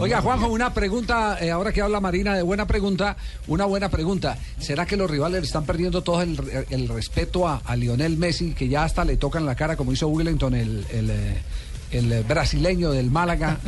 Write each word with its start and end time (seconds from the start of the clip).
Oiga, 0.00 0.20
Juanjo, 0.20 0.48
una 0.48 0.72
pregunta, 0.72 1.38
eh, 1.40 1.50
ahora 1.50 1.72
que 1.72 1.82
habla 1.82 2.00
Marina 2.00 2.34
de 2.34 2.42
buena 2.42 2.66
pregunta, 2.66 3.16
una 3.46 3.64
buena 3.66 3.88
pregunta. 3.88 4.38
¿Será 4.58 4.86
que 4.86 4.96
los 4.96 5.10
rivales 5.10 5.44
están 5.44 5.64
perdiendo 5.64 6.02
todo 6.02 6.22
el, 6.22 6.38
el 6.70 6.88
respeto 6.88 7.46
a, 7.46 7.60
a, 7.64 7.76
Lionel 7.76 8.16
Messi, 8.16 8.54
que 8.54 8.68
ya 8.68 8.84
hasta 8.84 9.04
le 9.04 9.16
tocan 9.16 9.44
la 9.44 9.54
cara, 9.54 9.76
como 9.76 9.92
hizo 9.92 10.08
Wellington, 10.08 10.54
el, 10.54 10.86
el, 10.90 11.10
eh, 11.10 11.42
el 11.90 12.24
brasileño 12.24 12.92
del 12.92 13.10
Málaga? 13.10 13.58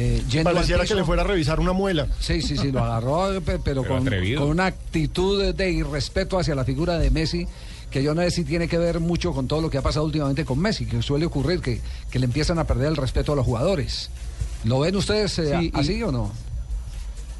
Eh, 0.00 0.22
Pareciera 0.44 0.84
que 0.84 0.94
le 0.94 1.02
fuera 1.02 1.22
a 1.22 1.26
revisar 1.26 1.58
una 1.58 1.72
muela. 1.72 2.06
Sí, 2.20 2.40
sí, 2.40 2.56
sí, 2.56 2.70
lo 2.70 2.84
agarró, 2.84 3.40
pero, 3.64 3.82
con, 3.84 4.04
con, 4.04 4.42
una 4.48 4.66
actitud 4.66 5.52
de 5.52 5.70
irrespeto 5.72 6.38
hacia 6.38 6.54
la 6.54 6.64
figura 6.64 6.98
de 6.98 7.10
Messi 7.10 7.48
que 7.90 8.02
yo 8.02 8.14
no 8.14 8.22
sé 8.22 8.30
si 8.30 8.44
tiene 8.44 8.68
que 8.68 8.78
ver 8.78 9.00
mucho 9.00 9.32
con 9.32 9.48
todo 9.48 9.60
lo 9.60 9.70
que 9.70 9.78
ha 9.78 9.82
pasado 9.82 10.06
últimamente 10.06 10.44
con 10.44 10.58
Messi, 10.58 10.86
que 10.86 11.02
suele 11.02 11.26
ocurrir 11.26 11.60
que, 11.60 11.80
que 12.10 12.18
le 12.18 12.26
empiezan 12.26 12.58
a 12.58 12.64
perder 12.64 12.88
el 12.88 12.96
respeto 12.96 13.32
a 13.32 13.36
los 13.36 13.44
jugadores. 13.44 14.10
¿Lo 14.64 14.80
ven 14.80 14.96
ustedes 14.96 15.38
eh, 15.38 15.70
así 15.74 16.02
o 16.02 16.12
no? 16.12 16.32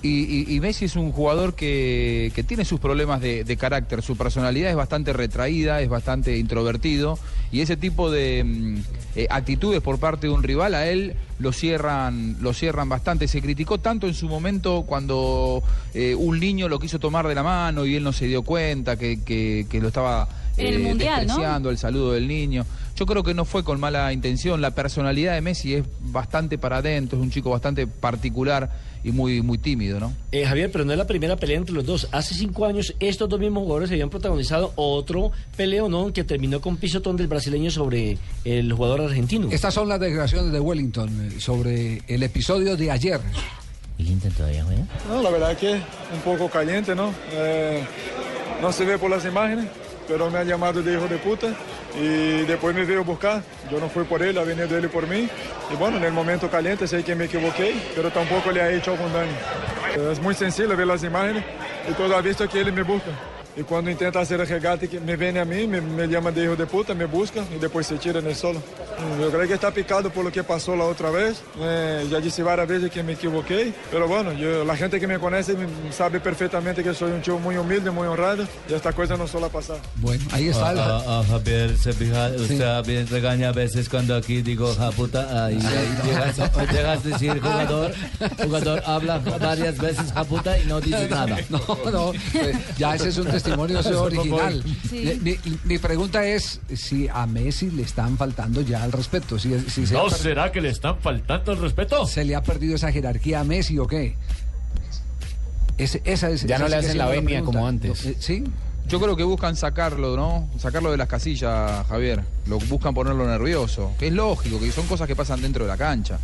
Y, 0.00 0.60
Messi 0.60 0.84
es 0.84 0.94
un 0.94 1.10
jugador 1.10 1.54
que, 1.54 2.30
que 2.32 2.44
tiene 2.44 2.64
sus 2.64 2.78
problemas 2.78 3.20
de, 3.20 3.42
de, 3.42 3.56
carácter, 3.56 4.00
su 4.00 4.16
personalidad 4.16 4.70
es 4.70 4.76
bastante 4.76 5.12
retraída, 5.12 5.80
es 5.80 5.88
bastante 5.88 6.38
introvertido 6.38 7.18
y 7.50 7.62
ese 7.62 7.76
tipo 7.76 8.08
de 8.08 8.44
mm, 8.44 8.76
eh, 9.16 9.26
actitudes 9.28 9.80
por 9.80 9.98
parte 9.98 10.28
de 10.28 10.32
un 10.32 10.44
rival 10.44 10.76
a 10.76 10.86
él 10.86 11.14
lo 11.40 11.52
cierran, 11.52 12.36
lo 12.40 12.52
cierran 12.52 12.88
bastante. 12.88 13.26
Se 13.26 13.42
criticó 13.42 13.78
tanto 13.78 14.06
en 14.06 14.14
su 14.14 14.28
momento 14.28 14.84
cuando 14.86 15.64
eh, 15.94 16.14
un 16.14 16.38
niño 16.38 16.68
lo 16.68 16.78
quiso 16.78 17.00
tomar 17.00 17.26
de 17.26 17.34
la 17.34 17.42
mano 17.42 17.84
y 17.84 17.96
él 17.96 18.04
no 18.04 18.12
se 18.12 18.26
dio 18.26 18.42
cuenta 18.42 18.96
que, 18.96 19.24
que, 19.24 19.66
que 19.68 19.80
lo 19.80 19.88
estaba 19.88 20.28
el 20.56 20.80
mundial, 20.80 21.26
despreciando 21.26 21.70
el 21.70 21.78
saludo 21.78 22.12
del 22.12 22.28
niño. 22.28 22.64
Yo 22.98 23.06
creo 23.06 23.22
que 23.22 23.32
no 23.32 23.44
fue 23.44 23.62
con 23.62 23.78
mala 23.78 24.12
intención. 24.12 24.60
La 24.60 24.72
personalidad 24.72 25.34
de 25.34 25.40
Messi 25.40 25.72
es 25.74 25.84
bastante 26.00 26.58
para 26.58 26.78
adentro, 26.78 27.16
es 27.16 27.22
un 27.22 27.30
chico 27.30 27.48
bastante 27.48 27.86
particular 27.86 28.72
y 29.04 29.12
muy, 29.12 29.40
muy 29.40 29.56
tímido, 29.56 30.00
¿no? 30.00 30.12
Eh, 30.32 30.44
Javier, 30.44 30.72
pero 30.72 30.84
no 30.84 30.90
es 30.90 30.98
la 30.98 31.06
primera 31.06 31.36
pelea 31.36 31.58
entre 31.58 31.76
los 31.76 31.86
dos. 31.86 32.08
Hace 32.10 32.34
cinco 32.34 32.66
años 32.66 32.96
estos 32.98 33.28
dos 33.28 33.38
mismos 33.38 33.62
jugadores 33.62 33.92
habían 33.92 34.10
protagonizado 34.10 34.72
otro 34.74 35.30
peleo, 35.56 35.88
¿no? 35.88 36.12
Que 36.12 36.24
terminó 36.24 36.60
con 36.60 36.76
pisotón 36.76 37.16
del 37.16 37.28
brasileño 37.28 37.70
sobre 37.70 38.18
el 38.44 38.72
jugador 38.72 39.02
argentino. 39.02 39.48
Estas 39.52 39.74
son 39.74 39.88
las 39.88 40.00
declaraciones 40.00 40.50
de 40.50 40.58
Wellington 40.58 41.08
eh, 41.30 41.40
sobre 41.40 42.02
el 42.08 42.24
episodio 42.24 42.76
de 42.76 42.90
ayer. 42.90 43.20
¿Wellington 43.96 44.32
todavía 44.32 44.64
juega? 44.64 44.82
No, 45.08 45.22
la 45.22 45.30
verdad 45.30 45.52
es 45.52 45.58
que 45.58 45.72
un 45.74 46.20
poco 46.24 46.50
caliente, 46.50 46.96
¿no? 46.96 47.14
Eh, 47.30 47.80
no 48.60 48.72
se 48.72 48.84
ve 48.84 48.98
por 48.98 49.08
las 49.08 49.24
imágenes 49.24 49.66
pero 50.08 50.30
me 50.30 50.38
ha 50.38 50.44
llamado 50.44 50.82
de 50.82 50.94
hijo 50.94 51.06
de 51.06 51.18
puta 51.18 51.48
y 51.94 52.44
después 52.46 52.74
me 52.74 52.84
veo 52.84 53.04
buscar. 53.04 53.42
Yo 53.70 53.78
no 53.78 53.88
fui 53.88 54.04
por 54.04 54.22
él, 54.22 54.38
ha 54.38 54.42
venido 54.42 54.76
él 54.76 54.88
por 54.88 55.06
mí. 55.06 55.28
Y 55.70 55.76
bueno, 55.76 55.98
en 55.98 56.04
el 56.04 56.12
momento 56.12 56.50
caliente 56.50 56.88
sé 56.88 57.04
que 57.04 57.14
me 57.14 57.26
equivoqué, 57.26 57.74
pero 57.94 58.10
tampoco 58.10 58.50
le 58.50 58.62
ha 58.62 58.70
hecho 58.72 58.92
algún 58.92 59.12
daño. 59.12 60.10
Es 60.10 60.20
muy 60.20 60.34
sencillo 60.34 60.76
ver 60.76 60.86
las 60.86 61.04
imágenes 61.04 61.44
y 61.88 61.92
todo 61.92 62.16
ha 62.16 62.22
visto 62.22 62.48
que 62.48 62.60
él 62.60 62.72
me 62.72 62.82
busca. 62.82 63.10
Y 63.58 63.64
cuando 63.64 63.90
intenta 63.90 64.20
hacer 64.20 64.40
el 64.40 64.46
regate, 64.46 64.88
me 65.00 65.16
viene 65.16 65.40
a 65.40 65.44
mí, 65.44 65.66
me, 65.66 65.80
me, 65.80 66.06
llama 66.06 66.30
de 66.30 66.44
hijo 66.44 66.54
de 66.54 66.64
puta, 66.64 66.94
me 66.94 67.06
busca 67.06 67.44
y 67.52 67.58
después 67.58 67.88
se 67.88 67.96
tira 67.96 68.20
en 68.20 68.26
el 68.28 68.36
solo. 68.36 68.62
Yo 69.20 69.30
creo 69.32 69.48
que 69.48 69.54
está 69.54 69.72
picado 69.72 70.10
por 70.10 70.24
lo 70.24 70.30
que 70.30 70.44
pasó 70.44 70.76
la 70.76 70.84
otra 70.84 71.10
vez. 71.10 71.42
Eh, 71.58 72.06
ya 72.08 72.20
dije 72.20 72.40
varias 72.44 72.68
veces 72.68 72.88
que 72.88 73.02
me 73.02 73.14
equivoqué, 73.14 73.72
pero 73.90 74.06
bueno, 74.06 74.32
yo, 74.32 74.64
la 74.64 74.76
gente 74.76 75.00
que 75.00 75.08
me 75.08 75.18
conoce 75.18 75.56
sabe 75.90 76.20
perfectamente 76.20 76.84
que 76.84 76.94
soy 76.94 77.10
un 77.10 77.20
chico 77.20 77.40
muy 77.40 77.56
humilde, 77.56 77.90
muy 77.90 78.06
honrado 78.06 78.46
y 78.68 78.74
esta 78.74 78.92
cosa 78.92 79.16
no 79.16 79.26
suele 79.26 79.48
pasar. 79.48 79.78
Bueno, 79.96 80.22
ahí 80.30 80.48
está. 80.48 80.68
A, 80.68 80.98
a, 80.98 81.20
a 81.20 81.24
Javier, 81.24 81.76
se 81.76 81.92
fija, 81.92 82.28
usted 82.36 82.84
sí. 82.84 83.04
regaña 83.12 83.48
a 83.48 83.52
veces 83.52 83.88
cuando 83.88 84.14
aquí 84.14 84.40
digo, 84.40 84.72
ja 84.76 84.92
puta, 84.92 85.46
ahí, 85.46 85.56
ahí 85.56 86.06
llegas, 86.06 86.36
llegas, 86.72 87.04
a 87.04 87.08
decir 87.08 87.40
jugador, 87.40 87.92
jugador 88.40 88.82
habla 88.86 89.18
varias 89.18 89.76
veces 89.78 90.12
ja 90.12 90.22
puta 90.22 90.56
y 90.56 90.66
no 90.66 90.80
dice 90.80 91.08
nada. 91.08 91.38
No, 91.48 91.60
no, 91.90 92.12
pues, 92.32 92.56
ya 92.76 92.94
ese 92.94 93.08
es 93.08 93.18
un 93.18 93.26
testimonio 93.26 93.47
testimonio 93.56 94.02
original. 94.02 94.64
Sí. 94.88 95.20
Mi, 95.22 95.38
mi, 95.64 95.78
pregunta 95.78 96.26
es 96.26 96.60
si 96.74 97.08
a 97.08 97.26
Messi 97.26 97.70
le 97.70 97.82
están 97.82 98.16
faltando 98.16 98.60
ya 98.60 98.84
el 98.84 98.92
respeto. 98.92 99.38
Si, 99.38 99.58
si 99.68 99.86
se 99.86 99.94
¿No 99.94 100.10
será 100.10 100.52
que 100.52 100.60
le 100.60 100.70
están 100.70 100.98
faltando 100.98 101.52
el 101.52 101.58
respeto? 101.58 102.06
¿Se 102.06 102.24
le 102.24 102.36
ha 102.36 102.42
perdido 102.42 102.76
esa 102.76 102.92
jerarquía 102.92 103.40
a 103.40 103.44
Messi 103.44 103.78
o 103.78 103.86
qué? 103.86 104.16
Ese, 105.76 106.02
esa 106.04 106.30
es, 106.30 106.42
ya 106.44 106.56
esa 106.56 106.64
no 106.64 106.68
le 106.68 106.76
hacen 106.76 106.98
la 106.98 107.06
venia 107.06 107.42
como 107.42 107.66
antes. 107.66 108.04
Eh, 108.04 108.16
¿Sí? 108.18 108.44
Yo 108.88 108.98
creo 109.00 109.16
que 109.16 109.22
buscan 109.22 109.54
sacarlo, 109.54 110.16
¿no? 110.16 110.48
Sacarlo 110.58 110.90
de 110.90 110.96
las 110.96 111.08
casillas, 111.08 111.86
Javier. 111.88 112.24
Lo 112.46 112.58
buscan 112.58 112.94
ponerlo 112.94 113.26
nervioso. 113.26 113.92
Que 113.98 114.06
es 114.06 114.12
lógico, 114.14 114.58
que 114.58 114.72
son 114.72 114.86
cosas 114.86 115.06
que 115.06 115.14
pasan 115.14 115.42
dentro 115.42 115.64
de 115.64 115.68
la 115.68 115.76
cancha. 115.76 116.18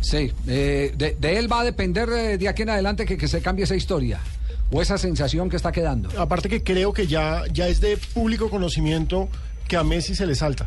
Sí, 0.00 0.32
eh, 0.46 0.94
de, 0.96 1.38
él 1.38 1.52
va 1.52 1.60
a 1.60 1.64
depender 1.64 2.08
eh, 2.10 2.38
de 2.38 2.48
aquí 2.48 2.62
en 2.62 2.70
adelante 2.70 3.04
que, 3.04 3.16
que 3.16 3.28
se 3.28 3.42
cambie 3.42 3.64
esa 3.64 3.76
historia 3.76 4.20
o 4.72 4.80
esa 4.80 4.98
sensación 4.98 5.50
que 5.50 5.56
está 5.56 5.72
quedando. 5.72 6.08
Aparte 6.20 6.48
que 6.48 6.62
creo 6.62 6.92
que 6.92 7.06
ya, 7.06 7.44
ya 7.52 7.68
es 7.68 7.80
de 7.80 7.96
público 7.96 8.48
conocimiento 8.50 9.28
que 9.68 9.76
a 9.76 9.84
Messi 9.84 10.14
se 10.14 10.26
le 10.26 10.34
salta. 10.34 10.66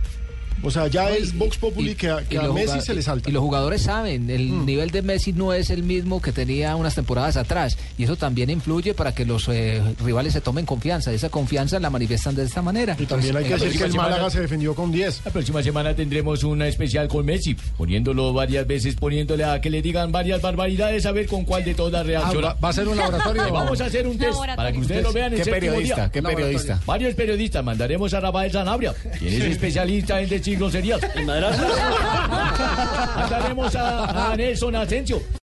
O 0.63 0.72
sea, 0.72 0.88
ya 0.88 1.03
no, 1.03 1.09
es 1.09 1.38
Vox 1.38 1.57
Populi 1.57 1.91
y, 1.91 1.96
que 1.96 2.09
a, 2.09 2.22
que 2.22 2.38
a 2.38 2.47
Messi 2.51 2.81
se 2.81 2.94
le 2.94 3.01
salta. 3.01 3.29
Y 3.29 3.34
los 3.34 3.41
jugadores 3.41 3.81
saben, 3.81 4.29
el 4.29 4.50
mm. 4.50 4.66
nivel 4.66 4.91
de 4.91 5.01
Messi 5.01 5.34
no 5.34 5.53
es 5.53 5.69
el 5.69 5.84
mismo 5.84 6.22
que 6.22 6.31
tenía 6.31 6.75
unas 6.75 6.96
temporadas 6.96 7.38
atrás. 7.38 7.78
Y 7.97 8.06
eso 8.06 8.16
también 8.16 8.50
influye 8.50 8.94
para 8.94 9.13
que 9.13 9.25
los 9.25 9.47
eh, 9.50 9.81
rivales 10.03 10.34
se 10.34 10.41
tomen 10.41 10.66
confianza. 10.66 11.12
Esa 11.12 11.29
confianza 11.29 11.79
la 11.79 11.90
manifiestan 11.90 12.35
de 12.35 12.44
esta 12.44 12.62
manera. 12.62 12.96
Y 12.97 13.06
también 13.06 13.35
hay 13.35 13.44
que 13.44 13.57
decir 13.57 13.78
que 13.78 13.85
el 13.85 13.94
Málaga 13.94 14.29
se 14.29 14.41
defendió 14.41 14.74
con 14.74 14.91
10. 14.91 15.22
La 15.25 15.31
próxima 15.31 15.62
semana 15.62 15.96
tendremos 15.96 16.44
una 16.44 16.68
especial 16.68 17.07
con 17.07 17.25
Messi, 17.25 17.56
poniéndolo 17.78 18.31
varias 18.34 18.66
veces, 18.66 18.95
poniéndole 18.95 19.44
a 19.44 19.59
que 19.59 19.69
le 19.69 19.81
digan 19.81 20.12
varias 20.12 20.41
barbaridades, 20.41 21.06
a 21.06 21.12
ver 21.12 21.28
con 21.28 21.44
cuál 21.44 21.66
de 21.66 21.74
todas 21.74 22.06
reacciona. 22.06 22.50
Ah, 22.50 22.53
va, 22.53 22.59
va, 22.59 22.69
a 22.69 22.74
ser 22.74 22.88
un 22.88 22.97
laboratorio. 22.97 23.44
vamos 23.51 23.81
a 23.81 23.85
hacer 23.85 24.07
un 24.07 24.18
test 24.18 24.40
para 24.56 24.72
que 24.72 24.80
ustedes 24.80 25.03
lo 25.03 25.12
vean 25.12 25.34
en 25.34 25.44
¿Qué 25.44 25.51
periodista? 25.51 26.09
¿Qué 26.09 26.22
periodista? 26.22 26.80
Varios 26.85 27.13
periodistas. 27.16 27.63
Mandaremos 27.63 28.13
a 28.13 28.19
Rafael 28.19 28.51
Sanabria, 28.51 28.94
quien 29.19 29.34
es 29.34 29.44
especialista 29.44 30.22
en 30.22 30.30
decir 30.30 30.53
groserías. 30.56 31.02
madrastra. 31.25 31.68
Mandaremos 33.16 33.75
a, 33.75 34.31
a 34.31 34.38
Nelson 34.38 34.75
Asensio. 34.75 35.22